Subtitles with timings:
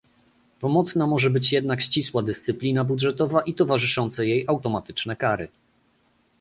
[0.59, 5.47] Pomocna może być jednak ścisła dyscyplina budżetowa i towarzyszące jej automatyczne kary